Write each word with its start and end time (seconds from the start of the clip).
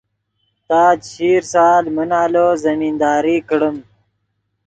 تا 0.67 0.81
چشیر 1.03 1.41
سال 1.53 1.83
من 1.95 2.09
آلو 2.23 2.47
زمینداری 2.63 3.37
کڑیم 3.47 3.77